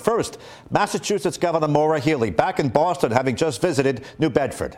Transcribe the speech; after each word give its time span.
First, 0.00 0.38
Massachusetts 0.70 1.36
Governor 1.36 1.68
Maura 1.68 2.00
Healey 2.00 2.30
back 2.30 2.58
in 2.58 2.70
Boston 2.70 3.12
having 3.12 3.36
just 3.36 3.60
visited 3.60 4.04
New 4.18 4.30
Bedford. 4.30 4.76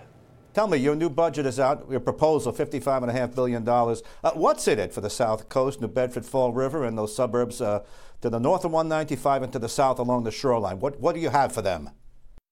Tell 0.52 0.66
me, 0.66 0.76
your 0.76 0.94
new 0.94 1.08
budget 1.08 1.46
is 1.46 1.58
out, 1.58 1.86
your 1.90 2.00
proposal, 2.00 2.52
$55.5 2.52 3.34
billion. 3.34 3.66
Uh, 3.66 3.94
what's 4.34 4.68
in 4.68 4.78
it 4.78 4.92
for 4.92 5.00
the 5.00 5.08
South 5.08 5.48
Coast, 5.48 5.80
New 5.80 5.88
Bedford, 5.88 6.26
Fall 6.26 6.52
River, 6.52 6.84
and 6.84 6.98
those 6.98 7.16
suburbs 7.16 7.62
uh, 7.62 7.84
to 8.20 8.28
the 8.28 8.38
north 8.38 8.64
of 8.66 8.72
195 8.72 9.44
and 9.44 9.52
to 9.52 9.58
the 9.58 9.68
south 9.68 9.98
along 9.98 10.24
the 10.24 10.30
shoreline? 10.30 10.78
What, 10.78 11.00
what 11.00 11.14
do 11.14 11.22
you 11.22 11.30
have 11.30 11.52
for 11.52 11.62
them? 11.62 11.90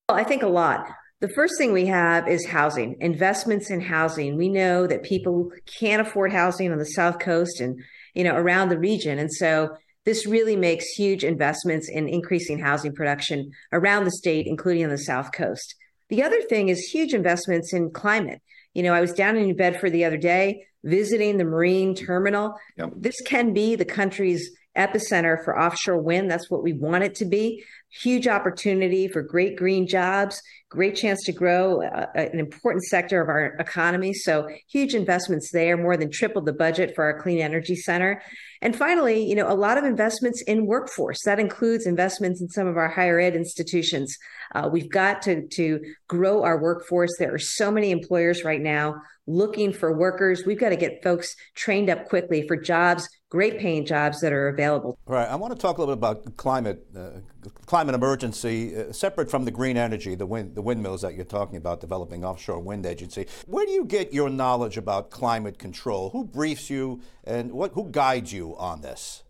Well, 0.08 0.16
I 0.16 0.24
think 0.24 0.42
a 0.42 0.48
lot. 0.48 0.86
The 1.20 1.28
first 1.28 1.58
thing 1.58 1.74
we 1.74 1.84
have 1.86 2.26
is 2.26 2.46
housing, 2.46 2.96
investments 3.00 3.70
in 3.70 3.82
housing. 3.82 4.38
We 4.38 4.48
know 4.48 4.86
that 4.86 5.02
people 5.02 5.50
can't 5.66 6.00
afford 6.00 6.32
housing 6.32 6.72
on 6.72 6.78
the 6.78 6.86
South 6.86 7.18
Coast 7.18 7.60
and, 7.60 7.78
you 8.14 8.24
know, 8.24 8.34
around 8.34 8.70
the 8.70 8.78
region. 8.78 9.18
And 9.18 9.30
so 9.30 9.76
this 10.04 10.26
really 10.26 10.56
makes 10.56 10.86
huge 10.86 11.24
investments 11.24 11.88
in 11.88 12.08
increasing 12.08 12.58
housing 12.58 12.94
production 12.94 13.50
around 13.72 14.04
the 14.04 14.10
state, 14.10 14.46
including 14.46 14.84
on 14.84 14.90
the 14.90 14.98
South 14.98 15.32
Coast. 15.32 15.74
The 16.08 16.22
other 16.22 16.40
thing 16.42 16.68
is 16.68 16.80
huge 16.80 17.14
investments 17.14 17.72
in 17.72 17.90
climate. 17.90 18.40
You 18.74 18.82
know, 18.82 18.94
I 18.94 19.00
was 19.00 19.12
down 19.12 19.36
in 19.36 19.44
New 19.44 19.54
Bedford 19.54 19.90
the 19.90 20.04
other 20.04 20.16
day 20.16 20.64
visiting 20.84 21.36
the 21.36 21.44
marine 21.44 21.94
terminal. 21.94 22.54
Yep. 22.78 22.92
This 22.96 23.20
can 23.22 23.52
be 23.52 23.76
the 23.76 23.84
country's 23.84 24.50
epicenter 24.76 25.44
for 25.44 25.58
offshore 25.58 26.00
wind. 26.00 26.30
That's 26.30 26.50
what 26.50 26.62
we 26.62 26.72
want 26.72 27.04
it 27.04 27.16
to 27.16 27.24
be. 27.24 27.62
Huge 27.92 28.28
opportunity 28.28 29.08
for 29.08 29.20
great 29.20 29.56
green 29.56 29.86
jobs, 29.86 30.40
great 30.68 30.94
chance 30.94 31.24
to 31.24 31.32
grow 31.32 31.82
uh, 31.82 32.06
an 32.14 32.38
important 32.38 32.84
sector 32.84 33.20
of 33.20 33.28
our 33.28 33.56
economy. 33.58 34.14
So 34.14 34.48
huge 34.68 34.94
investments 34.94 35.50
there, 35.52 35.76
more 35.76 35.96
than 35.96 36.10
tripled 36.10 36.46
the 36.46 36.52
budget 36.52 36.94
for 36.94 37.02
our 37.02 37.20
clean 37.20 37.40
energy 37.40 37.74
center. 37.74 38.22
And 38.62 38.76
finally, 38.76 39.24
you 39.24 39.34
know, 39.34 39.50
a 39.50 39.54
lot 39.54 39.76
of 39.76 39.84
investments 39.84 40.40
in 40.42 40.66
workforce. 40.66 41.24
That 41.24 41.40
includes 41.40 41.86
investments 41.86 42.40
in 42.40 42.48
some 42.48 42.68
of 42.68 42.76
our 42.76 42.88
higher 42.88 43.18
ed 43.18 43.34
institutions. 43.34 44.16
Uh, 44.54 44.68
we've 44.72 44.90
got 44.90 45.22
to, 45.22 45.48
to 45.48 45.80
grow 46.08 46.44
our 46.44 46.60
workforce. 46.60 47.10
There 47.18 47.34
are 47.34 47.38
so 47.38 47.72
many 47.72 47.90
employers 47.90 48.44
right 48.44 48.60
now 48.60 49.02
looking 49.26 49.72
for 49.72 49.96
workers. 49.96 50.44
We've 50.44 50.58
got 50.58 50.70
to 50.70 50.76
get 50.76 51.02
folks 51.02 51.34
trained 51.54 51.88
up 51.88 52.08
quickly 52.08 52.46
for 52.46 52.56
jobs, 52.56 53.08
great 53.30 53.58
paying 53.58 53.86
jobs 53.86 54.20
that 54.20 54.32
are 54.32 54.48
available. 54.48 54.98
Right. 55.06 55.28
I 55.28 55.36
want 55.36 55.54
to 55.54 55.58
talk 55.58 55.78
a 55.78 55.80
little 55.80 55.94
bit 55.94 55.98
about 55.98 56.36
climate, 56.36 56.84
uh, 56.96 57.20
climate 57.66 57.94
emergency, 57.94 58.76
uh, 58.76 58.92
separate 58.92 59.30
from 59.30 59.44
the 59.44 59.50
green 59.50 59.76
energy, 59.76 60.14
the 60.14 60.26
wind, 60.26 60.54
the 60.54 60.62
windmills 60.62 61.02
that 61.02 61.14
you're 61.14 61.24
talking 61.24 61.56
about, 61.56 61.80
developing 61.80 62.24
offshore 62.24 62.60
wind 62.60 62.86
agency. 62.86 63.26
Where 63.46 63.66
do 63.66 63.72
you 63.72 63.84
get 63.84 64.12
your 64.12 64.30
knowledge 64.30 64.76
about 64.76 65.10
climate 65.10 65.58
control? 65.58 66.10
Who 66.10 66.24
briefs 66.24 66.70
you, 66.70 67.00
and 67.24 67.52
what, 67.52 67.72
who 67.72 67.88
guides 67.90 68.32
you 68.32 68.56
on 68.56 68.80
this? 68.80 69.22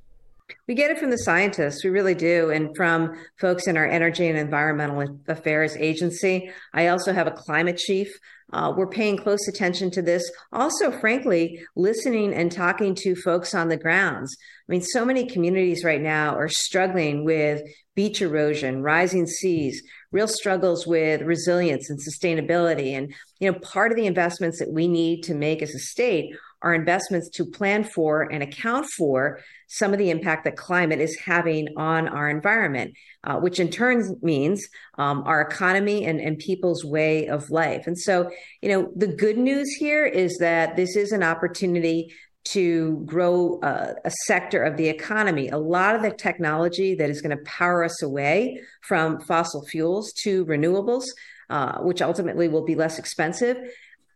We 0.66 0.74
get 0.74 0.90
it 0.90 0.98
from 0.98 1.10
the 1.10 1.18
scientists, 1.18 1.84
we 1.84 1.90
really 1.90 2.14
do, 2.14 2.50
and 2.50 2.74
from 2.76 3.16
folks 3.40 3.66
in 3.66 3.76
our 3.76 3.86
Energy 3.86 4.26
and 4.26 4.38
Environmental 4.38 5.20
Affairs 5.28 5.76
Agency. 5.76 6.50
I 6.74 6.88
also 6.88 7.12
have 7.12 7.26
a 7.26 7.32
climate 7.32 7.76
chief. 7.76 8.08
Uh, 8.52 8.72
we're 8.76 8.88
paying 8.88 9.16
close 9.16 9.46
attention 9.46 9.92
to 9.92 10.02
this. 10.02 10.28
Also, 10.52 10.90
frankly, 10.90 11.60
listening 11.76 12.34
and 12.34 12.50
talking 12.50 12.96
to 12.96 13.14
folks 13.14 13.54
on 13.54 13.68
the 13.68 13.76
grounds. 13.76 14.36
I 14.68 14.72
mean, 14.72 14.82
so 14.82 15.04
many 15.04 15.26
communities 15.26 15.84
right 15.84 16.00
now 16.00 16.34
are 16.34 16.48
struggling 16.48 17.24
with 17.24 17.62
beach 18.00 18.22
erosion, 18.22 18.82
rising 18.82 19.26
seas, 19.26 19.82
real 20.10 20.26
struggles 20.26 20.86
with 20.86 21.20
resilience 21.20 21.90
and 21.90 21.98
sustainability. 21.98 22.96
And, 22.96 23.12
you 23.40 23.52
know, 23.52 23.58
part 23.58 23.92
of 23.92 23.96
the 23.98 24.06
investments 24.06 24.58
that 24.58 24.72
we 24.72 24.88
need 24.88 25.20
to 25.24 25.34
make 25.34 25.60
as 25.60 25.74
a 25.74 25.78
state 25.78 26.34
are 26.62 26.72
investments 26.72 27.28
to 27.28 27.44
plan 27.44 27.84
for 27.84 28.22
and 28.22 28.42
account 28.42 28.86
for 28.96 29.40
some 29.68 29.92
of 29.92 29.98
the 29.98 30.08
impact 30.08 30.44
that 30.44 30.56
climate 30.56 30.98
is 30.98 31.14
having 31.18 31.68
on 31.76 32.08
our 32.08 32.30
environment, 32.30 32.94
uh, 33.24 33.36
which 33.36 33.60
in 33.60 33.68
turn 33.68 34.16
means 34.22 34.66
um, 34.96 35.22
our 35.26 35.42
economy 35.42 36.06
and, 36.06 36.22
and 36.22 36.38
people's 36.38 36.82
way 36.82 37.28
of 37.28 37.50
life. 37.50 37.86
And 37.86 37.98
so, 37.98 38.30
you 38.62 38.70
know, 38.70 38.90
the 38.96 39.08
good 39.08 39.36
news 39.36 39.70
here 39.72 40.06
is 40.06 40.38
that 40.38 40.74
this 40.74 40.96
is 40.96 41.12
an 41.12 41.22
opportunity 41.22 42.14
to 42.42 43.02
grow 43.04 43.60
a, 43.62 43.94
a, 44.04 44.10
sector 44.10 44.62
of 44.62 44.76
the 44.76 44.88
economy. 44.88 45.48
A 45.48 45.58
lot 45.58 45.94
of 45.94 46.02
the 46.02 46.10
technology 46.10 46.94
that 46.94 47.10
is 47.10 47.20
going 47.20 47.36
to 47.36 47.44
power 47.44 47.84
us 47.84 48.02
away 48.02 48.60
from 48.82 49.20
fossil 49.20 49.64
fuels 49.66 50.12
to 50.22 50.46
renewables, 50.46 51.04
uh, 51.50 51.80
which 51.80 52.00
ultimately 52.00 52.48
will 52.48 52.64
be 52.64 52.74
less 52.74 52.98
expensive. 52.98 53.58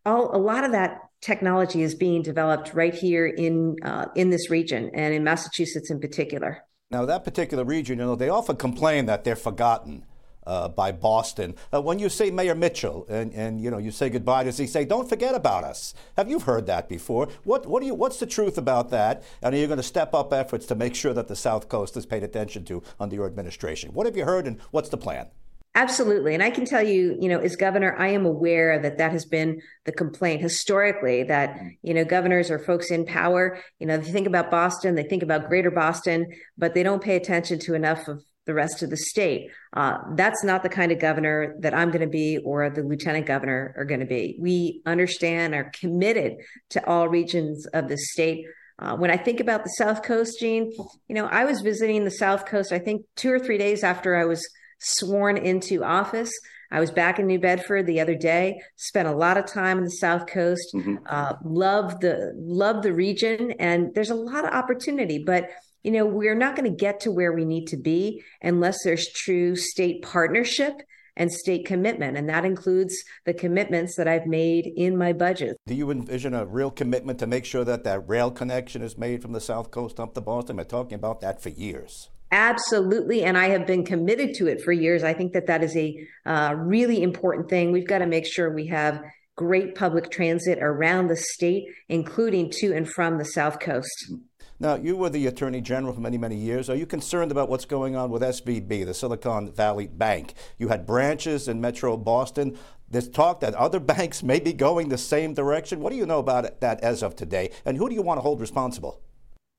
All, 0.06 0.34
a 0.34 0.38
lot 0.38 0.64
of 0.64 0.72
that 0.72 1.00
technology 1.20 1.82
is 1.82 1.94
being 1.94 2.22
developed 2.22 2.74
right 2.74 2.94
here 2.94 3.26
in 3.26 3.76
uh, 3.82 4.06
in 4.14 4.30
this 4.30 4.50
region 4.50 4.90
and 4.94 5.14
in 5.14 5.24
Massachusetts 5.24 5.90
in 5.90 6.00
particular. 6.00 6.64
Now, 6.90 7.06
that 7.06 7.24
particular 7.24 7.64
region, 7.64 7.98
you 7.98 8.04
know, 8.04 8.14
they 8.14 8.28
often 8.28 8.56
complain 8.56 9.06
that 9.06 9.24
they're 9.24 9.36
forgotten. 9.36 10.04
Uh, 10.46 10.68
by 10.68 10.92
Boston. 10.92 11.54
Uh, 11.72 11.80
when 11.80 11.98
you 11.98 12.10
say 12.10 12.30
Mayor 12.30 12.54
Mitchell 12.54 13.06
and, 13.08 13.32
and 13.32 13.60
you 13.60 13.70
know 13.70 13.78
you 13.78 13.90
say 13.90 14.10
goodbye, 14.10 14.44
does 14.44 14.58
he 14.58 14.66
say 14.66 14.84
don't 14.84 15.08
forget 15.08 15.34
about 15.34 15.64
us? 15.64 15.94
Have 16.18 16.28
you 16.28 16.38
heard 16.38 16.66
that 16.66 16.86
before? 16.86 17.28
What 17.44 17.66
what 17.66 17.80
do 17.80 17.86
you 17.86 17.94
what's 17.94 18.18
the 18.18 18.26
truth 18.26 18.58
about 18.58 18.90
that? 18.90 19.22
And 19.40 19.54
are 19.54 19.58
you 19.58 19.66
going 19.66 19.78
to 19.78 19.82
step 19.82 20.12
up 20.12 20.34
efforts 20.34 20.66
to 20.66 20.74
make 20.74 20.94
sure 20.94 21.14
that 21.14 21.28
the 21.28 21.36
South 21.36 21.68
Coast 21.70 21.96
is 21.96 22.04
paid 22.04 22.22
attention 22.22 22.64
to 22.66 22.82
under 23.00 23.16
your 23.16 23.26
administration? 23.26 23.94
What 23.94 24.06
have 24.06 24.16
you 24.16 24.24
heard 24.24 24.46
and 24.46 24.60
what's 24.70 24.90
the 24.90 24.98
plan? 24.98 25.28
Absolutely. 25.76 26.34
And 26.34 26.42
I 26.42 26.50
can 26.50 26.64
tell 26.64 26.82
you, 26.86 27.16
you 27.20 27.28
know, 27.28 27.40
as 27.40 27.56
governor, 27.56 27.96
I 27.98 28.08
am 28.08 28.26
aware 28.26 28.78
that 28.78 28.98
that 28.98 29.10
has 29.10 29.24
been 29.24 29.60
the 29.86 29.90
complaint 29.92 30.40
historically 30.40 31.24
that, 31.24 31.58
you 31.82 31.92
know, 31.94 32.04
governors 32.04 32.48
or 32.48 32.60
folks 32.60 32.92
in 32.92 33.04
power, 33.04 33.58
you 33.80 33.86
know, 33.86 33.96
they 33.96 34.12
think 34.12 34.28
about 34.28 34.52
Boston, 34.52 34.94
they 34.94 35.02
think 35.02 35.24
about 35.24 35.48
greater 35.48 35.72
Boston, 35.72 36.26
but 36.56 36.74
they 36.74 36.84
don't 36.84 37.02
pay 37.02 37.16
attention 37.16 37.58
to 37.60 37.74
enough 37.74 38.06
of 38.06 38.22
the 38.46 38.54
rest 38.54 38.82
of 38.82 38.90
the 38.90 38.96
state. 38.96 39.50
Uh, 39.72 39.98
that's 40.14 40.44
not 40.44 40.62
the 40.62 40.68
kind 40.68 40.92
of 40.92 40.98
governor 40.98 41.56
that 41.60 41.74
I'm 41.74 41.90
going 41.90 42.02
to 42.02 42.06
be 42.06 42.38
or 42.38 42.68
the 42.70 42.82
lieutenant 42.82 43.26
governor 43.26 43.74
are 43.76 43.84
going 43.84 44.00
to 44.00 44.06
be. 44.06 44.36
We 44.38 44.82
understand, 44.86 45.54
are 45.54 45.70
committed 45.78 46.34
to 46.70 46.86
all 46.86 47.08
regions 47.08 47.66
of 47.66 47.88
the 47.88 47.96
state. 47.96 48.44
Uh, 48.78 48.96
when 48.96 49.10
I 49.10 49.16
think 49.16 49.40
about 49.40 49.64
the 49.64 49.70
South 49.70 50.02
Coast, 50.02 50.40
Gene, 50.40 50.72
you 51.08 51.14
know, 51.14 51.26
I 51.26 51.44
was 51.44 51.60
visiting 51.60 52.04
the 52.04 52.10
South 52.10 52.44
Coast, 52.44 52.72
I 52.72 52.78
think 52.78 53.06
two 53.16 53.32
or 53.32 53.38
three 53.38 53.58
days 53.58 53.84
after 53.84 54.16
I 54.16 54.24
was 54.24 54.46
sworn 54.80 55.36
into 55.36 55.84
office. 55.84 56.32
I 56.74 56.80
was 56.80 56.90
back 56.90 57.20
in 57.20 57.28
New 57.28 57.38
Bedford 57.38 57.86
the 57.86 58.00
other 58.00 58.16
day. 58.16 58.60
Spent 58.74 59.06
a 59.06 59.14
lot 59.14 59.38
of 59.38 59.46
time 59.46 59.78
on 59.78 59.84
the 59.84 59.90
South 59.90 60.26
Coast. 60.26 60.74
Mm-hmm. 60.74 60.96
Uh, 61.06 61.34
love 61.44 62.00
the 62.00 62.32
love 62.34 62.82
the 62.82 62.92
region, 62.92 63.52
and 63.60 63.94
there's 63.94 64.10
a 64.10 64.16
lot 64.16 64.44
of 64.44 64.52
opportunity. 64.52 65.22
But 65.24 65.50
you 65.84 65.92
know, 65.92 66.04
we're 66.04 66.34
not 66.34 66.56
going 66.56 66.68
to 66.68 66.76
get 66.76 66.98
to 67.00 67.12
where 67.12 67.32
we 67.32 67.44
need 67.44 67.66
to 67.68 67.76
be 67.76 68.24
unless 68.42 68.82
there's 68.82 69.08
true 69.12 69.54
state 69.54 70.02
partnership 70.02 70.82
and 71.16 71.32
state 71.32 71.64
commitment. 71.64 72.16
And 72.16 72.28
that 72.28 72.44
includes 72.44 72.96
the 73.24 73.34
commitments 73.34 73.94
that 73.94 74.08
I've 74.08 74.26
made 74.26 74.66
in 74.76 74.98
my 74.98 75.12
budget. 75.12 75.56
Do 75.68 75.74
you 75.74 75.92
envision 75.92 76.34
a 76.34 76.44
real 76.44 76.72
commitment 76.72 77.20
to 77.20 77.28
make 77.28 77.44
sure 77.44 77.64
that 77.64 77.84
that 77.84 78.08
rail 78.08 78.32
connection 78.32 78.82
is 78.82 78.98
made 78.98 79.22
from 79.22 79.30
the 79.30 79.40
South 79.40 79.70
Coast 79.70 80.00
up 80.00 80.14
to 80.14 80.20
Boston? 80.20 80.58
I've 80.58 80.66
been 80.66 80.76
talking 80.76 80.96
about 80.96 81.20
that 81.20 81.40
for 81.40 81.50
years. 81.50 82.10
Absolutely. 82.30 83.22
And 83.22 83.38
I 83.38 83.48
have 83.50 83.66
been 83.66 83.84
committed 83.84 84.34
to 84.34 84.48
it 84.48 84.60
for 84.60 84.72
years. 84.72 85.04
I 85.04 85.12
think 85.12 85.32
that 85.34 85.46
that 85.46 85.62
is 85.62 85.76
a 85.76 85.96
uh, 86.26 86.54
really 86.58 87.02
important 87.02 87.48
thing. 87.48 87.70
We've 87.70 87.86
got 87.86 87.98
to 87.98 88.06
make 88.06 88.26
sure 88.26 88.52
we 88.52 88.66
have 88.66 89.02
great 89.36 89.74
public 89.74 90.10
transit 90.10 90.58
around 90.60 91.08
the 91.08 91.16
state, 91.16 91.64
including 91.88 92.50
to 92.50 92.72
and 92.74 92.88
from 92.88 93.18
the 93.18 93.24
South 93.24 93.60
Coast. 93.60 94.12
Now, 94.60 94.76
you 94.76 94.96
were 94.96 95.10
the 95.10 95.26
Attorney 95.26 95.60
General 95.60 95.92
for 95.92 96.00
many, 96.00 96.16
many 96.16 96.36
years. 96.36 96.70
Are 96.70 96.76
you 96.76 96.86
concerned 96.86 97.32
about 97.32 97.48
what's 97.48 97.64
going 97.64 97.96
on 97.96 98.10
with 98.10 98.22
SVB, 98.22 98.86
the 98.86 98.94
Silicon 98.94 99.52
Valley 99.52 99.88
Bank? 99.88 100.34
You 100.58 100.68
had 100.68 100.86
branches 100.86 101.48
in 101.48 101.60
Metro 101.60 101.96
Boston. 101.96 102.56
There's 102.88 103.08
talk 103.08 103.40
that 103.40 103.54
other 103.54 103.80
banks 103.94 104.22
may 104.22 104.38
be 104.38 104.52
going 104.52 104.88
the 104.88 104.98
same 104.98 105.34
direction. 105.34 105.80
What 105.80 105.90
do 105.90 105.96
you 105.96 106.06
know 106.06 106.20
about 106.20 106.60
that 106.60 106.80
as 106.80 107.02
of 107.02 107.16
today? 107.16 107.50
And 107.64 107.76
who 107.76 107.88
do 107.88 107.94
you 107.94 108.02
want 108.02 108.18
to 108.18 108.22
hold 108.22 108.40
responsible? 108.40 109.02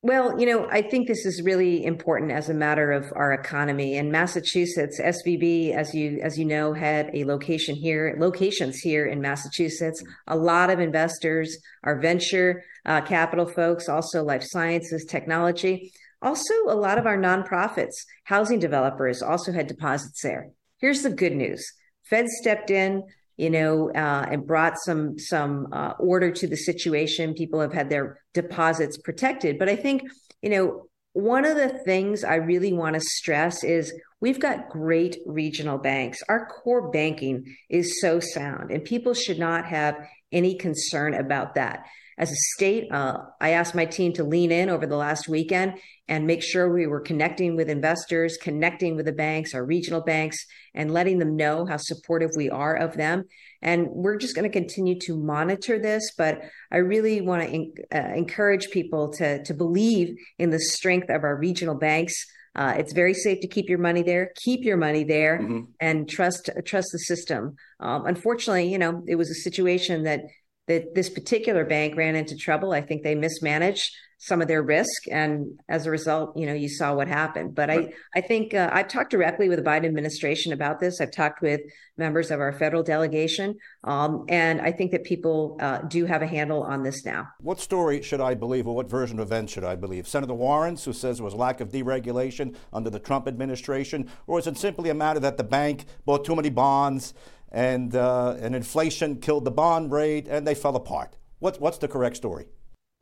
Well, 0.05 0.39
you 0.39 0.45
know, 0.45 0.67
I 0.69 0.83
think 0.83 1.07
this 1.07 1.25
is 1.25 1.41
really 1.41 1.83
important 1.83 2.31
as 2.31 2.49
a 2.49 2.53
matter 2.53 2.91
of 2.91 3.11
our 3.15 3.33
economy. 3.33 3.95
In 3.97 4.11
Massachusetts, 4.11 5.01
SVB, 5.01 5.73
as 5.73 5.95
you 5.95 6.19
as 6.21 6.37
you 6.37 6.45
know, 6.45 6.73
had 6.73 7.09
a 7.15 7.25
location 7.25 7.73
here, 7.73 8.15
locations 8.19 8.77
here 8.77 9.07
in 9.07 9.19
Massachusetts. 9.19 10.03
A 10.27 10.35
lot 10.37 10.69
of 10.69 10.79
investors 10.79 11.57
are 11.83 11.99
venture 11.99 12.63
uh, 12.85 13.01
capital 13.01 13.47
folks, 13.47 13.89
also 13.89 14.23
life 14.23 14.43
sciences, 14.43 15.05
technology. 15.05 15.91
Also, 16.21 16.53
a 16.67 16.75
lot 16.75 16.99
of 16.99 17.07
our 17.07 17.17
nonprofits, 17.17 17.95
housing 18.25 18.59
developers 18.59 19.23
also 19.23 19.51
had 19.51 19.65
deposits 19.65 20.21
there. 20.21 20.51
Here's 20.77 21.01
the 21.01 21.09
good 21.09 21.33
news 21.33 21.65
Fed 22.03 22.27
stepped 22.27 22.69
in, 22.69 23.01
you 23.37 23.49
know, 23.49 23.91
uh, 23.91 24.25
and 24.29 24.45
brought 24.45 24.77
some 24.79 25.17
some 25.19 25.67
uh, 25.71 25.93
order 25.99 26.31
to 26.31 26.47
the 26.47 26.57
situation. 26.57 27.33
People 27.33 27.59
have 27.59 27.73
had 27.73 27.89
their 27.89 28.19
deposits 28.33 28.97
protected, 28.97 29.59
but 29.59 29.69
I 29.69 29.75
think 29.75 30.03
you 30.41 30.49
know 30.49 30.87
one 31.13 31.45
of 31.45 31.55
the 31.55 31.69
things 31.69 32.23
I 32.23 32.35
really 32.35 32.73
want 32.73 32.95
to 32.95 33.01
stress 33.01 33.63
is 33.63 33.93
we've 34.19 34.39
got 34.39 34.69
great 34.69 35.17
regional 35.25 35.77
banks. 35.77 36.19
Our 36.27 36.47
core 36.47 36.91
banking 36.91 37.55
is 37.69 38.01
so 38.01 38.19
sound, 38.19 38.71
and 38.71 38.83
people 38.83 39.13
should 39.13 39.39
not 39.39 39.65
have 39.65 39.95
any 40.31 40.55
concern 40.55 41.13
about 41.13 41.55
that 41.55 41.85
as 42.17 42.31
a 42.31 42.35
state, 42.55 42.91
uh, 42.91 43.17
I 43.41 43.51
asked 43.51 43.75
my 43.75 43.85
team 43.85 44.13
to 44.13 44.23
lean 44.23 44.51
in 44.51 44.69
over 44.69 44.87
the 44.87 44.95
last 44.95 45.27
weekend 45.27 45.75
and 46.07 46.27
make 46.27 46.43
sure 46.43 46.71
we 46.71 46.87
were 46.87 46.99
connecting 46.99 47.55
with 47.55 47.69
investors, 47.69 48.37
connecting 48.37 48.95
with 48.95 49.05
the 49.05 49.11
banks, 49.11 49.55
our 49.55 49.65
regional 49.65 50.01
banks, 50.01 50.37
and 50.73 50.93
letting 50.93 51.17
them 51.17 51.35
know 51.35 51.65
how 51.65 51.77
supportive 51.77 52.29
we 52.35 52.49
are 52.49 52.75
of 52.75 52.95
them. 52.95 53.23
And 53.61 53.87
we're 53.89 54.17
just 54.17 54.35
going 54.35 54.49
to 54.49 54.59
continue 54.59 54.99
to 55.01 55.17
monitor 55.17 55.79
this. 55.79 56.03
But 56.17 56.41
I 56.71 56.77
really 56.77 57.21
want 57.21 57.43
to 57.43 57.49
in, 57.49 57.73
uh, 57.93 58.13
encourage 58.15 58.69
people 58.69 59.11
to, 59.13 59.43
to 59.43 59.53
believe 59.53 60.15
in 60.37 60.51
the 60.51 60.59
strength 60.59 61.09
of 61.09 61.23
our 61.23 61.35
regional 61.35 61.75
banks. 61.75 62.13
Uh, 62.55 62.75
it's 62.77 62.93
very 62.93 63.13
safe 63.13 63.39
to 63.41 63.47
keep 63.47 63.67
your 63.67 63.79
money 63.79 64.03
there. 64.03 64.31
Keep 64.43 64.63
your 64.63 64.77
money 64.77 65.03
there, 65.03 65.39
mm-hmm. 65.39 65.61
and 65.81 66.07
trust 66.07 66.49
trust 66.63 66.87
the 66.93 66.99
system. 66.99 67.55
Um, 67.81 68.05
unfortunately, 68.05 68.71
you 68.71 68.77
know, 68.77 69.03
it 69.07 69.15
was 69.15 69.29
a 69.29 69.35
situation 69.35 70.03
that 70.03 70.21
that 70.67 70.95
this 70.95 71.09
particular 71.09 71.65
bank 71.65 71.97
ran 71.97 72.15
into 72.15 72.37
trouble. 72.37 72.71
I 72.71 72.79
think 72.79 73.03
they 73.03 73.13
mismanaged 73.13 73.91
some 74.25 74.41
of 74.41 74.47
their 74.47 74.63
risk, 74.63 75.07
and 75.11 75.59
as 75.69 75.85
a 75.85 75.91
result, 75.91 76.35
you 76.35 76.47
know, 76.47 76.53
you 76.53 76.67
saw 76.67 76.95
what 76.95 77.07
happened. 77.07 77.53
But 77.53 77.69
right. 77.69 77.93
I, 78.15 78.19
I 78.19 78.21
think 78.21 78.55
uh, 78.55 78.71
I've 78.73 78.87
talked 78.87 79.11
directly 79.11 79.49
with 79.49 79.59
the 79.59 79.63
Biden 79.63 79.85
administration 79.85 80.51
about 80.51 80.79
this. 80.79 80.99
I've 80.99 81.11
talked 81.11 81.43
with 81.43 81.61
members 81.95 82.31
of 82.31 82.39
our 82.39 82.51
federal 82.51 82.81
delegation, 82.81 83.55
um, 83.83 84.25
and 84.27 84.61
I 84.61 84.71
think 84.71 84.91
that 84.91 85.03
people 85.03 85.57
uh, 85.61 85.79
do 85.83 86.05
have 86.05 86.23
a 86.23 86.27
handle 86.27 86.63
on 86.63 86.81
this 86.81 87.05
now. 87.05 87.27
What 87.39 87.59
story 87.59 88.01
should 88.01 88.19
I 88.19 88.33
believe, 88.33 88.67
or 88.67 88.75
what 88.75 88.89
version 88.89 89.19
of 89.19 89.27
events 89.27 89.53
should 89.53 89.63
I 89.63 89.75
believe? 89.75 90.07
Senator 90.07 90.33
Warren's, 90.33 90.83
who 90.85 90.93
says 90.93 91.17
there 91.17 91.25
was 91.25 91.35
lack 91.35 91.61
of 91.61 91.69
deregulation 91.69 92.55
under 92.73 92.89
the 92.89 92.99
Trump 92.99 93.27
administration, 93.27 94.09
or 94.25 94.39
is 94.39 94.47
it 94.47 94.57
simply 94.57 94.89
a 94.89 94.95
matter 94.95 95.19
that 95.19 95.37
the 95.37 95.43
bank 95.43 95.85
bought 96.03 96.25
too 96.25 96.35
many 96.35 96.49
bonds? 96.49 97.13
and, 97.51 97.95
uh, 97.95 98.35
and 98.41 98.53
inflation 98.53 99.21
killed 99.21 99.45
the 99.45 99.51
bond 99.51 99.89
rate 99.89 100.27
and 100.27 100.45
they 100.45 100.53
fell 100.53 100.75
apart. 100.75 101.15
What's, 101.39 101.57
what's 101.57 101.77
the 101.77 101.87
correct 101.87 102.17
story? 102.17 102.47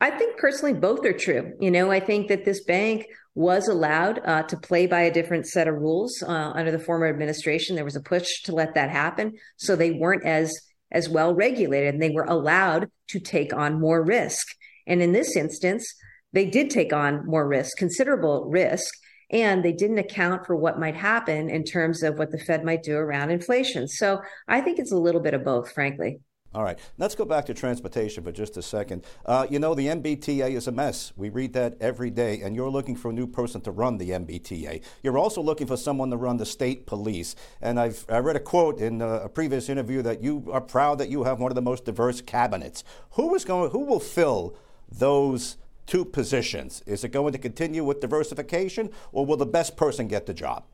I 0.04 0.10
think 0.10 0.36
personally 0.36 0.74
both 0.74 1.02
are 1.06 1.14
true. 1.14 1.54
You 1.60 1.70
know, 1.70 1.90
I 1.90 1.98
think 1.98 2.28
that 2.28 2.44
this 2.44 2.62
bank 2.64 3.06
was 3.34 3.68
allowed 3.68 4.20
uh, 4.26 4.42
to 4.42 4.56
play 4.58 4.86
by 4.86 5.00
a 5.00 5.10
different 5.10 5.46
set 5.46 5.66
of 5.66 5.76
rules 5.76 6.22
uh, 6.22 6.52
under 6.54 6.70
the 6.70 6.78
former 6.78 7.06
administration. 7.08 7.74
There 7.74 7.86
was 7.86 7.96
a 7.96 8.02
push 8.02 8.42
to 8.42 8.54
let 8.54 8.74
that 8.74 8.90
happen, 8.90 9.32
so 9.56 9.74
they 9.74 9.92
weren't 9.92 10.26
as 10.26 10.52
as 10.92 11.08
well 11.08 11.34
regulated, 11.34 11.94
and 11.94 12.02
they 12.02 12.10
were 12.10 12.26
allowed 12.28 12.90
to 13.08 13.18
take 13.18 13.54
on 13.54 13.80
more 13.80 14.04
risk. 14.04 14.46
And 14.86 15.00
in 15.00 15.12
this 15.12 15.36
instance, 15.36 15.86
they 16.34 16.44
did 16.44 16.68
take 16.68 16.92
on 16.92 17.24
more 17.24 17.48
risk, 17.48 17.78
considerable 17.78 18.50
risk, 18.50 18.92
and 19.30 19.64
they 19.64 19.72
didn't 19.72 19.96
account 19.96 20.44
for 20.44 20.54
what 20.54 20.78
might 20.78 20.96
happen 20.96 21.48
in 21.48 21.64
terms 21.64 22.02
of 22.02 22.18
what 22.18 22.30
the 22.30 22.38
Fed 22.38 22.62
might 22.62 22.82
do 22.82 22.94
around 22.94 23.30
inflation. 23.30 23.88
So 23.88 24.20
I 24.46 24.60
think 24.60 24.78
it's 24.78 24.92
a 24.92 24.98
little 24.98 25.22
bit 25.22 25.32
of 25.32 25.44
both, 25.44 25.72
frankly. 25.72 26.20
All 26.54 26.62
right, 26.62 26.78
let's 26.98 27.16
go 27.16 27.24
back 27.24 27.46
to 27.46 27.54
transportation 27.54 28.22
for 28.22 28.30
just 28.30 28.56
a 28.56 28.62
second. 28.62 29.04
Uh, 29.26 29.44
you 29.50 29.58
know, 29.58 29.74
the 29.74 29.88
MBTA 29.88 30.54
is 30.54 30.68
a 30.68 30.72
mess. 30.72 31.12
We 31.16 31.28
read 31.28 31.52
that 31.54 31.76
every 31.80 32.10
day, 32.10 32.42
and 32.42 32.54
you're 32.54 32.70
looking 32.70 32.94
for 32.94 33.10
a 33.10 33.12
new 33.12 33.26
person 33.26 33.60
to 33.62 33.72
run 33.72 33.98
the 33.98 34.10
MBTA. 34.10 34.80
You're 35.02 35.18
also 35.18 35.42
looking 35.42 35.66
for 35.66 35.76
someone 35.76 36.10
to 36.10 36.16
run 36.16 36.36
the 36.36 36.46
state 36.46 36.86
police. 36.86 37.34
And 37.60 37.80
I've 37.80 38.06
I 38.08 38.18
read 38.18 38.36
a 38.36 38.40
quote 38.40 38.78
in 38.78 39.02
a, 39.02 39.08
a 39.08 39.28
previous 39.28 39.68
interview 39.68 40.00
that 40.02 40.22
you 40.22 40.48
are 40.52 40.60
proud 40.60 40.98
that 40.98 41.08
you 41.08 41.24
have 41.24 41.40
one 41.40 41.50
of 41.50 41.56
the 41.56 41.62
most 41.62 41.86
diverse 41.86 42.20
cabinets. 42.20 42.84
Who 43.12 43.34
is 43.34 43.44
going? 43.44 43.70
Who 43.70 43.80
will 43.80 44.00
fill 44.00 44.56
those? 44.90 45.56
two 45.86 46.02
positions? 46.02 46.82
Is 46.86 47.04
it 47.04 47.10
going 47.10 47.32
to 47.32 47.38
continue 47.38 47.84
with 47.84 48.00
diversification, 48.00 48.88
or 49.12 49.26
will 49.26 49.36
the 49.36 49.44
best 49.44 49.76
person 49.76 50.08
get 50.08 50.24
the 50.24 50.32
job? 50.32 50.64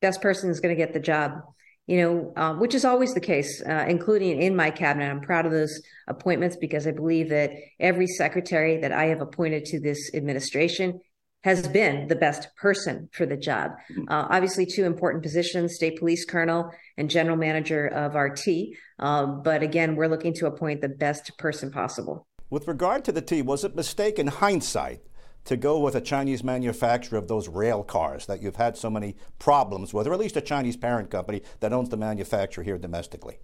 Best 0.00 0.22
person 0.22 0.48
is 0.48 0.60
going 0.60 0.72
to 0.72 0.80
get 0.80 0.92
the 0.92 1.00
job. 1.00 1.42
You 1.86 2.00
know, 2.00 2.32
uh, 2.36 2.54
which 2.54 2.74
is 2.74 2.84
always 2.84 3.12
the 3.12 3.20
case, 3.20 3.60
uh, 3.68 3.84
including 3.88 4.40
in 4.40 4.54
my 4.54 4.70
cabinet. 4.70 5.10
I'm 5.10 5.20
proud 5.20 5.46
of 5.46 5.52
those 5.52 5.82
appointments 6.06 6.56
because 6.56 6.86
I 6.86 6.92
believe 6.92 7.28
that 7.30 7.50
every 7.80 8.06
secretary 8.06 8.78
that 8.78 8.92
I 8.92 9.06
have 9.06 9.20
appointed 9.20 9.64
to 9.66 9.80
this 9.80 10.14
administration 10.14 11.00
has 11.44 11.66
been 11.66 12.06
the 12.06 12.16
best 12.16 12.54
person 12.56 13.08
for 13.12 13.26
the 13.26 13.36
job. 13.36 13.72
Mm-hmm. 13.90 14.04
Uh, 14.08 14.26
obviously, 14.30 14.64
two 14.64 14.84
important 14.84 15.22
positions 15.22 15.74
state 15.74 15.98
police 15.98 16.24
colonel 16.24 16.70
and 16.96 17.10
general 17.10 17.36
manager 17.36 17.86
of 17.88 18.14
RT. 18.14 18.76
Um, 18.98 19.42
but 19.42 19.62
again, 19.62 19.96
we're 19.96 20.08
looking 20.08 20.34
to 20.34 20.46
appoint 20.46 20.80
the 20.80 20.88
best 20.88 21.36
person 21.38 21.70
possible. 21.70 22.26
With 22.48 22.68
regard 22.68 23.04
to 23.06 23.12
the 23.12 23.22
T, 23.22 23.42
was 23.42 23.64
it 23.64 23.74
mistake 23.74 24.18
in 24.18 24.28
hindsight 24.28 25.00
to 25.44 25.56
go 25.56 25.78
with 25.78 25.94
a 25.94 26.00
Chinese 26.00 26.44
manufacturer 26.44 27.18
of 27.18 27.28
those 27.28 27.48
rail 27.48 27.82
cars 27.82 28.26
that 28.26 28.42
you've 28.42 28.56
had 28.56 28.76
so 28.76 28.90
many 28.90 29.16
problems 29.38 29.92
with, 29.92 30.06
or 30.06 30.12
at 30.12 30.20
least 30.20 30.36
a 30.36 30.40
Chinese 30.40 30.76
parent 30.76 31.10
company 31.10 31.42
that 31.60 31.72
owns 31.72 31.88
the 31.88 31.96
manufacturer 31.96 32.64
here 32.64 32.78
domestically? 32.78 33.38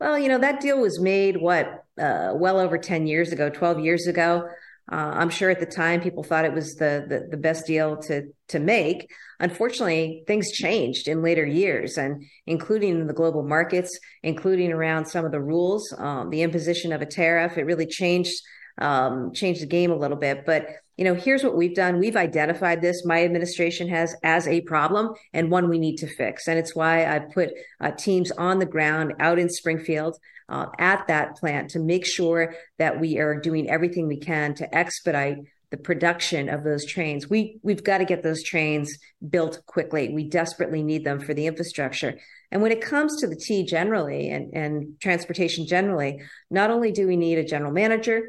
Well, 0.00 0.18
you 0.18 0.28
know, 0.28 0.38
that 0.38 0.60
deal 0.60 0.80
was 0.80 1.00
made, 1.00 1.38
what, 1.38 1.84
uh, 2.00 2.32
well 2.34 2.60
over 2.60 2.78
10 2.78 3.06
years 3.06 3.32
ago, 3.32 3.50
12 3.50 3.80
years 3.80 4.06
ago. 4.06 4.48
Uh, 4.90 5.12
I'm 5.14 5.28
sure 5.28 5.50
at 5.50 5.60
the 5.60 5.66
time 5.66 6.00
people 6.00 6.22
thought 6.22 6.46
it 6.46 6.52
was 6.52 6.74
the, 6.76 7.04
the, 7.08 7.28
the 7.30 7.36
best 7.36 7.66
deal 7.66 7.96
to 8.02 8.32
to 8.48 8.58
make. 8.58 9.10
Unfortunately, 9.40 10.24
things 10.26 10.50
changed 10.50 11.08
in 11.08 11.22
later 11.22 11.44
years, 11.44 11.98
and 11.98 12.24
including 12.46 13.06
the 13.06 13.12
global 13.12 13.42
markets, 13.42 13.98
including 14.22 14.72
around 14.72 15.04
some 15.04 15.26
of 15.26 15.32
the 15.32 15.40
rules, 15.40 15.94
um, 15.98 16.30
the 16.30 16.40
imposition 16.40 16.92
of 16.92 17.02
a 17.02 17.06
tariff. 17.06 17.58
It 17.58 17.64
really 17.64 17.86
changed 17.86 18.34
um, 18.78 19.32
changed 19.32 19.62
the 19.62 19.66
game 19.66 19.90
a 19.90 19.96
little 19.96 20.16
bit. 20.16 20.44
But 20.46 20.68
you 20.96 21.04
know, 21.04 21.14
here's 21.14 21.44
what 21.44 21.56
we've 21.56 21.76
done. 21.76 22.00
We've 22.00 22.16
identified 22.16 22.82
this. 22.82 23.04
My 23.04 23.24
administration 23.24 23.88
has 23.88 24.16
as 24.24 24.48
a 24.48 24.62
problem 24.62 25.14
and 25.32 25.48
one 25.48 25.68
we 25.68 25.78
need 25.78 25.96
to 25.98 26.08
fix. 26.08 26.48
And 26.48 26.58
it's 26.58 26.74
why 26.74 27.06
I 27.06 27.20
put 27.20 27.50
uh, 27.80 27.92
teams 27.92 28.32
on 28.32 28.58
the 28.58 28.66
ground 28.66 29.14
out 29.20 29.38
in 29.38 29.48
Springfield 29.48 30.18
uh, 30.48 30.66
at 30.78 31.06
that 31.06 31.36
plant 31.36 31.70
to 31.70 31.78
make 31.78 32.04
sure 32.04 32.54
that 32.78 32.98
we 33.00 33.18
are 33.18 33.40
doing 33.40 33.70
everything 33.70 34.08
we 34.08 34.18
can 34.18 34.54
to 34.54 34.74
expedite 34.76 35.38
the 35.70 35.76
production 35.76 36.48
of 36.48 36.64
those 36.64 36.86
trains. 36.86 37.28
We 37.28 37.58
we've 37.62 37.84
got 37.84 37.98
to 37.98 38.04
get 38.04 38.22
those 38.22 38.42
trains 38.42 38.98
built 39.28 39.60
quickly. 39.66 40.08
We 40.08 40.24
desperately 40.24 40.82
need 40.82 41.04
them 41.04 41.20
for 41.20 41.34
the 41.34 41.46
infrastructure. 41.46 42.18
And 42.50 42.62
when 42.62 42.72
it 42.72 42.80
comes 42.80 43.20
to 43.20 43.26
the 43.26 43.36
T 43.36 43.64
generally 43.64 44.30
and, 44.30 44.54
and 44.54 45.00
transportation 45.00 45.66
generally, 45.66 46.22
not 46.50 46.70
only 46.70 46.90
do 46.92 47.06
we 47.06 47.16
need 47.16 47.36
a 47.36 47.44
general 47.44 47.72
manager, 47.72 48.22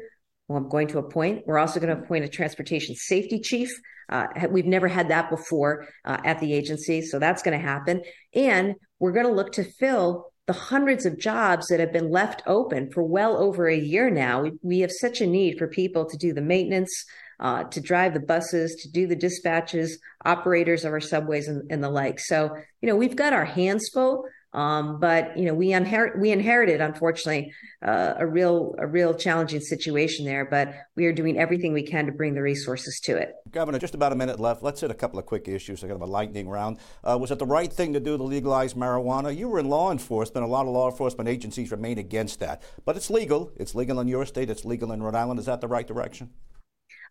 who 0.50 0.56
I'm 0.56 0.68
going 0.68 0.88
to 0.88 0.98
appoint, 0.98 1.46
we're 1.46 1.58
also 1.58 1.78
going 1.78 1.96
to 1.96 2.02
appoint 2.02 2.24
a 2.24 2.28
transportation 2.28 2.96
safety 2.96 3.38
chief. 3.38 3.70
Uh, 4.08 4.26
we've 4.50 4.66
never 4.66 4.88
had 4.88 5.08
that 5.10 5.30
before 5.30 5.86
uh, 6.04 6.18
at 6.24 6.40
the 6.40 6.52
agency, 6.52 7.02
so 7.02 7.20
that's 7.20 7.42
going 7.42 7.56
to 7.56 7.64
happen. 7.64 8.02
And 8.34 8.74
we're 8.98 9.12
going 9.12 9.26
to 9.26 9.32
look 9.32 9.52
to 9.52 9.64
fill 9.64 10.32
the 10.48 10.52
hundreds 10.52 11.06
of 11.06 11.20
jobs 11.20 11.68
that 11.68 11.78
have 11.78 11.92
been 11.92 12.10
left 12.10 12.42
open 12.46 12.90
for 12.90 13.04
well 13.04 13.36
over 13.36 13.68
a 13.68 13.78
year 13.78 14.10
now. 14.10 14.42
We, 14.42 14.52
we 14.62 14.80
have 14.80 14.90
such 14.90 15.20
a 15.20 15.26
need 15.26 15.56
for 15.56 15.68
people 15.68 16.06
to 16.06 16.16
do 16.16 16.32
the 16.32 16.42
maintenance, 16.42 17.04
uh, 17.38 17.64
to 17.64 17.80
drive 17.80 18.14
the 18.14 18.20
buses, 18.20 18.74
to 18.82 18.90
do 18.90 19.06
the 19.06 19.14
dispatches, 19.14 20.00
operators 20.24 20.84
of 20.84 20.92
our 20.92 21.00
subways, 21.00 21.46
and, 21.46 21.70
and 21.70 21.84
the 21.84 21.90
like. 21.90 22.18
So, 22.18 22.56
you 22.80 22.88
know, 22.88 22.96
we've 22.96 23.14
got 23.14 23.32
our 23.32 23.44
hands 23.44 23.88
full. 23.94 24.24
Um, 24.52 24.98
but 24.98 25.38
you 25.38 25.44
know, 25.44 25.54
we 25.54 25.72
inherit 25.72 26.18
we 26.18 26.32
inherited, 26.32 26.80
unfortunately, 26.80 27.52
uh, 27.86 28.14
a 28.18 28.26
real 28.26 28.74
a 28.78 28.86
real 28.86 29.14
challenging 29.14 29.60
situation 29.60 30.24
there. 30.24 30.44
But 30.44 30.74
we 30.96 31.06
are 31.06 31.12
doing 31.12 31.38
everything 31.38 31.72
we 31.72 31.84
can 31.84 32.06
to 32.06 32.12
bring 32.12 32.34
the 32.34 32.42
resources 32.42 33.00
to 33.04 33.16
it. 33.16 33.34
Governor, 33.52 33.78
just 33.78 33.94
about 33.94 34.12
a 34.12 34.16
minute 34.16 34.40
left. 34.40 34.62
Let's 34.62 34.80
hit 34.80 34.90
a 34.90 34.94
couple 34.94 35.18
of 35.20 35.26
quick 35.26 35.46
issues. 35.46 35.84
I 35.84 35.88
got 35.88 36.00
a 36.00 36.04
lightning 36.04 36.48
round. 36.48 36.78
Uh, 37.04 37.16
was 37.20 37.30
it 37.30 37.38
the 37.38 37.46
right 37.46 37.72
thing 37.72 37.92
to 37.92 38.00
do 38.00 38.16
to 38.16 38.24
legalize 38.24 38.74
marijuana? 38.74 39.36
You 39.36 39.48
were 39.48 39.60
in 39.60 39.68
law 39.68 39.92
enforcement. 39.92 40.44
A 40.44 40.48
lot 40.48 40.66
of 40.66 40.72
law 40.72 40.90
enforcement 40.90 41.28
agencies 41.28 41.70
remain 41.70 41.98
against 41.98 42.40
that, 42.40 42.62
but 42.84 42.96
it's 42.96 43.10
legal. 43.10 43.52
It's 43.56 43.74
legal 43.76 44.00
in 44.00 44.08
your 44.08 44.26
state. 44.26 44.50
It's 44.50 44.64
legal 44.64 44.90
in 44.90 45.02
Rhode 45.02 45.14
Island. 45.14 45.38
Is 45.38 45.46
that 45.46 45.60
the 45.60 45.68
right 45.68 45.86
direction? 45.86 46.30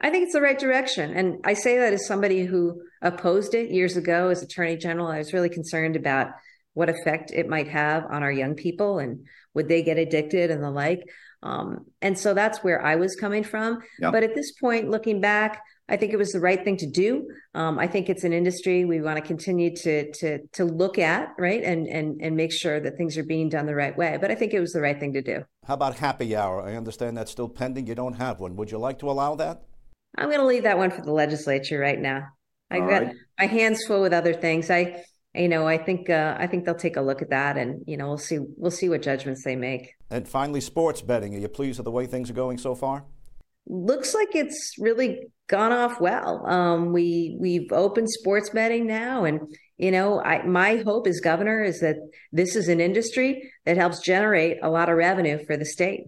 I 0.01 0.09
think 0.09 0.23
it's 0.23 0.33
the 0.33 0.41
right 0.41 0.57
direction. 0.57 1.11
And 1.15 1.39
I 1.43 1.53
say 1.53 1.77
that 1.77 1.93
as 1.93 2.05
somebody 2.05 2.45
who 2.45 2.81
opposed 3.01 3.53
it 3.53 3.69
years 3.69 3.97
ago 3.97 4.29
as 4.29 4.41
Attorney 4.41 4.77
General. 4.77 5.07
I 5.07 5.17
was 5.17 5.33
really 5.33 5.49
concerned 5.49 5.95
about 5.95 6.31
what 6.73 6.89
effect 6.89 7.31
it 7.33 7.47
might 7.47 7.67
have 7.67 8.05
on 8.05 8.23
our 8.23 8.31
young 8.31 8.55
people 8.55 8.99
and 8.99 9.25
would 9.53 9.67
they 9.67 9.83
get 9.83 9.97
addicted 9.97 10.51
and 10.51 10.63
the 10.63 10.71
like. 10.71 11.01
Um, 11.41 11.85
and 12.01 12.17
so 12.17 12.33
that's 12.33 12.63
where 12.63 12.81
I 12.81 12.95
was 12.95 13.15
coming 13.15 13.43
from. 13.43 13.79
Yep. 13.99 14.11
But 14.11 14.23
at 14.23 14.35
this 14.35 14.51
point, 14.53 14.89
looking 14.89 15.21
back, 15.21 15.61
I 15.87 15.97
think 15.97 16.13
it 16.13 16.17
was 16.17 16.31
the 16.31 16.39
right 16.39 16.63
thing 16.63 16.77
to 16.77 16.85
do. 16.85 17.27
Um, 17.55 17.79
I 17.79 17.87
think 17.87 18.09
it's 18.09 18.23
an 18.23 18.33
industry 18.33 18.85
we 18.85 19.01
want 19.01 19.17
to 19.17 19.23
continue 19.23 19.75
to 19.77 20.11
to 20.11 20.39
to 20.53 20.65
look 20.65 20.99
at, 20.99 21.29
right, 21.39 21.63
and 21.63 21.87
and 21.87 22.21
and 22.21 22.35
make 22.35 22.51
sure 22.51 22.79
that 22.79 22.95
things 22.97 23.17
are 23.17 23.23
being 23.23 23.49
done 23.49 23.65
the 23.65 23.73
right 23.73 23.97
way. 23.97 24.17
But 24.21 24.29
I 24.29 24.35
think 24.35 24.53
it 24.53 24.59
was 24.59 24.73
the 24.73 24.81
right 24.81 24.99
thing 24.99 25.13
to 25.13 25.21
do. 25.21 25.43
How 25.65 25.73
about 25.73 25.95
happy 25.95 26.35
hour? 26.35 26.61
I 26.61 26.75
understand 26.75 27.17
that's 27.17 27.31
still 27.31 27.49
pending. 27.49 27.87
You 27.87 27.95
don't 27.95 28.13
have 28.13 28.39
one. 28.39 28.55
Would 28.55 28.71
you 28.71 28.77
like 28.77 28.99
to 28.99 29.09
allow 29.09 29.35
that? 29.35 29.63
I'm 30.17 30.27
going 30.27 30.39
to 30.39 30.45
leave 30.45 30.63
that 30.63 30.77
one 30.77 30.91
for 30.91 31.01
the 31.01 31.11
legislature 31.11 31.79
right 31.79 31.99
now. 31.99 32.27
I've 32.71 32.87
got 32.87 33.03
right. 33.03 33.15
my 33.39 33.45
hands 33.45 33.83
full 33.85 34.01
with 34.01 34.13
other 34.13 34.33
things. 34.33 34.69
I, 34.69 35.03
you 35.35 35.47
know, 35.47 35.67
I 35.67 35.77
think 35.77 36.09
uh, 36.09 36.35
I 36.39 36.47
think 36.47 36.65
they'll 36.65 36.75
take 36.75 36.97
a 36.97 37.01
look 37.01 37.21
at 37.21 37.29
that, 37.29 37.57
and 37.57 37.83
you 37.85 37.97
know, 37.97 38.07
we'll 38.07 38.17
see 38.17 38.39
we'll 38.57 38.71
see 38.71 38.89
what 38.89 39.01
judgments 39.01 39.43
they 39.43 39.55
make. 39.55 39.93
And 40.09 40.27
finally, 40.27 40.61
sports 40.61 41.01
betting. 41.01 41.35
Are 41.35 41.39
you 41.39 41.47
pleased 41.47 41.77
with 41.77 41.85
the 41.85 41.91
way 41.91 42.07
things 42.07 42.29
are 42.29 42.33
going 42.33 42.57
so 42.57 42.73
far? 42.73 43.05
Looks 43.67 44.15
like 44.15 44.29
it's 44.33 44.73
really 44.79 45.27
gone 45.47 45.71
off 45.71 46.01
well. 46.01 46.45
Um, 46.47 46.93
we 46.93 47.37
we've 47.39 47.71
opened 47.71 48.09
sports 48.09 48.49
betting 48.49 48.87
now, 48.87 49.23
and 49.23 49.41
you 49.77 49.91
know, 49.91 50.19
I, 50.21 50.43
my 50.45 50.77
hope 50.77 51.05
as 51.05 51.19
governor 51.19 51.63
is 51.63 51.79
that 51.81 51.97
this 52.31 52.55
is 52.55 52.67
an 52.67 52.81
industry 52.81 53.51
that 53.65 53.77
helps 53.77 53.99
generate 53.99 54.57
a 54.63 54.69
lot 54.69 54.89
of 54.89 54.97
revenue 54.97 55.45
for 55.45 55.55
the 55.55 55.65
state. 55.65 56.05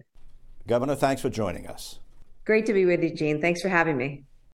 Governor, 0.66 0.96
thanks 0.96 1.22
for 1.22 1.30
joining 1.30 1.68
us. 1.68 2.00
Great 2.44 2.66
to 2.66 2.72
be 2.72 2.84
with 2.84 3.02
you, 3.02 3.14
Gene. 3.14 3.40
Thanks 3.40 3.62
for 3.62 3.68
having 3.68 3.96
me. 3.96 4.24